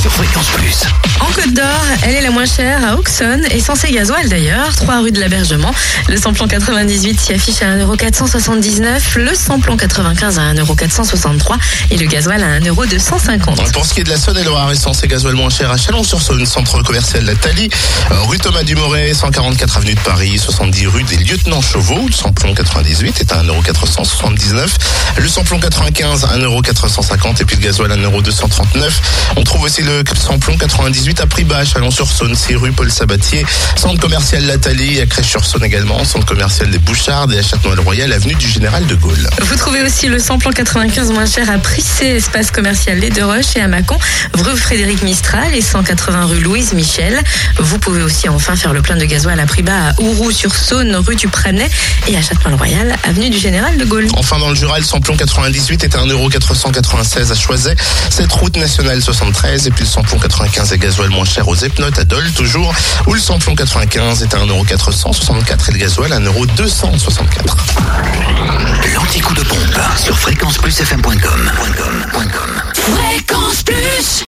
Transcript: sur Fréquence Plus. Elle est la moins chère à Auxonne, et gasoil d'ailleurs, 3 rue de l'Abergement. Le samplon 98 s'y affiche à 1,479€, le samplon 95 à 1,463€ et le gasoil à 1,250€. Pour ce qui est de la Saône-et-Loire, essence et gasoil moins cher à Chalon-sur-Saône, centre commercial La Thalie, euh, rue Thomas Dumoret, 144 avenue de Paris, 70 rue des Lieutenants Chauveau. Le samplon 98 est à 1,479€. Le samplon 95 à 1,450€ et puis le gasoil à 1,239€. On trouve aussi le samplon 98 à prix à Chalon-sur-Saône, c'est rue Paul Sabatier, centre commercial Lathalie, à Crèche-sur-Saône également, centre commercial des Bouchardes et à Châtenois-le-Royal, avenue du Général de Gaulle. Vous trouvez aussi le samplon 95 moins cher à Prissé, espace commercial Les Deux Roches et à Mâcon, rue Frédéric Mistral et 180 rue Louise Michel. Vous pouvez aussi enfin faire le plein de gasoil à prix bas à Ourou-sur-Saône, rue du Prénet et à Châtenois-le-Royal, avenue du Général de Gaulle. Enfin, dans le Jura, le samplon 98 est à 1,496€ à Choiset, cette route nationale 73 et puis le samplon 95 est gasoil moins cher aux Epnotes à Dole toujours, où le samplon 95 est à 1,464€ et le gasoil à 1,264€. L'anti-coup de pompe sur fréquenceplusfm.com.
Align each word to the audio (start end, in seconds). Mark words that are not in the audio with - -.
sur 0.00 0.10
Fréquence 0.12 0.48
Plus. 0.52 1.09
Elle 2.02 2.14
est 2.14 2.20
la 2.22 2.30
moins 2.30 2.46
chère 2.46 2.84
à 2.84 2.96
Auxonne, 2.96 3.44
et 3.50 3.92
gasoil 3.92 4.28
d'ailleurs, 4.28 4.74
3 4.76 5.00
rue 5.00 5.12
de 5.12 5.20
l'Abergement. 5.20 5.72
Le 6.08 6.16
samplon 6.16 6.46
98 6.48 7.20
s'y 7.20 7.32
affiche 7.32 7.62
à 7.62 7.76
1,479€, 7.76 9.16
le 9.16 9.34
samplon 9.34 9.76
95 9.76 10.38
à 10.38 10.54
1,463€ 10.54 11.58
et 11.90 11.96
le 11.96 12.06
gasoil 12.06 12.42
à 12.42 12.58
1,250€. 12.60 13.72
Pour 13.72 13.84
ce 13.84 13.94
qui 13.94 14.00
est 14.00 14.04
de 14.04 14.10
la 14.10 14.16
Saône-et-Loire, 14.16 14.70
essence 14.72 15.02
et 15.04 15.08
gasoil 15.08 15.34
moins 15.34 15.50
cher 15.50 15.70
à 15.70 15.76
Chalon-sur-Saône, 15.76 16.46
centre 16.46 16.82
commercial 16.82 17.24
La 17.24 17.34
Thalie, 17.34 17.68
euh, 18.10 18.22
rue 18.22 18.38
Thomas 18.38 18.62
Dumoret, 18.62 19.12
144 19.12 19.76
avenue 19.76 19.94
de 19.94 20.00
Paris, 20.00 20.38
70 20.38 20.86
rue 20.86 21.02
des 21.04 21.16
Lieutenants 21.16 21.60
Chauveau. 21.60 22.06
Le 22.06 22.12
samplon 22.12 22.54
98 22.54 23.20
est 23.20 23.32
à 23.32 23.42
1,479€. 23.42 24.68
Le 25.18 25.28
samplon 25.28 25.60
95 25.60 26.24
à 26.24 26.38
1,450€ 26.38 27.42
et 27.42 27.44
puis 27.44 27.56
le 27.56 27.62
gasoil 27.62 27.92
à 27.92 27.96
1,239€. 27.96 28.90
On 29.36 29.44
trouve 29.44 29.62
aussi 29.62 29.82
le 29.82 30.02
samplon 30.16 30.56
98 30.56 31.20
à 31.20 31.26
prix 31.26 31.44
à 31.58 31.64
Chalon-sur-Saône, 31.64 32.34
c'est 32.34 32.54
rue 32.54 32.72
Paul 32.72 32.90
Sabatier, 32.90 33.44
centre 33.76 34.00
commercial 34.00 34.44
Lathalie, 34.46 35.00
à 35.00 35.06
Crèche-sur-Saône 35.06 35.64
également, 35.64 36.04
centre 36.04 36.26
commercial 36.26 36.70
des 36.70 36.78
Bouchardes 36.78 37.32
et 37.32 37.38
à 37.38 37.42
Châtenois-le-Royal, 37.42 38.12
avenue 38.12 38.34
du 38.34 38.48
Général 38.48 38.86
de 38.86 38.94
Gaulle. 38.94 39.28
Vous 39.42 39.56
trouvez 39.56 39.82
aussi 39.82 40.06
le 40.06 40.18
samplon 40.18 40.50
95 40.50 41.10
moins 41.12 41.26
cher 41.26 41.50
à 41.50 41.58
Prissé, 41.58 42.06
espace 42.06 42.50
commercial 42.50 42.98
Les 42.98 43.10
Deux 43.10 43.24
Roches 43.24 43.56
et 43.56 43.60
à 43.60 43.68
Mâcon, 43.68 43.98
rue 44.34 44.56
Frédéric 44.56 45.02
Mistral 45.02 45.54
et 45.54 45.60
180 45.60 46.26
rue 46.26 46.40
Louise 46.40 46.72
Michel. 46.72 47.20
Vous 47.58 47.78
pouvez 47.78 48.02
aussi 48.02 48.28
enfin 48.28 48.54
faire 48.56 48.72
le 48.72 48.82
plein 48.82 48.96
de 48.96 49.04
gasoil 49.04 49.38
à 49.40 49.46
prix 49.46 49.62
bas 49.62 49.88
à 49.88 50.00
Ourou-sur-Saône, 50.00 50.94
rue 50.96 51.16
du 51.16 51.28
Prénet 51.28 51.68
et 52.06 52.16
à 52.16 52.22
Châtenois-le-Royal, 52.22 52.96
avenue 53.04 53.30
du 53.30 53.38
Général 53.38 53.76
de 53.76 53.84
Gaulle. 53.84 54.08
Enfin, 54.14 54.38
dans 54.38 54.50
le 54.50 54.54
Jura, 54.54 54.78
le 54.78 54.84
samplon 54.84 55.16
98 55.16 55.84
est 55.84 55.96
à 55.96 56.04
1,496€ 56.04 57.32
à 57.32 57.34
Choiset, 57.34 57.76
cette 58.08 58.32
route 58.32 58.56
nationale 58.56 59.02
73 59.02 59.66
et 59.66 59.70
puis 59.70 59.84
le 59.84 59.90
samplon 59.90 60.18
95 60.18 60.72
est 60.72 60.78
gasoil 60.78 61.10
moins 61.10 61.24
cher 61.24 61.39
aux 61.48 61.54
Epnotes 61.54 61.98
à 61.98 62.04
Dole 62.04 62.30
toujours, 62.32 62.74
où 63.06 63.14
le 63.14 63.20
samplon 63.20 63.54
95 63.54 64.22
est 64.22 64.34
à 64.34 64.38
1,464€ 64.38 65.68
et 65.68 65.72
le 65.72 65.78
gasoil 65.78 66.12
à 66.12 66.20
1,264€. 66.20 67.56
L'anti-coup 68.94 69.34
de 69.34 69.42
pompe 69.42 69.80
sur 69.96 70.18
fréquenceplusfm.com. 70.18 71.09